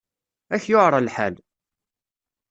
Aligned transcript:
Ad 0.53 0.59
k-yuεer 0.63 0.93
lḥal. 1.05 1.35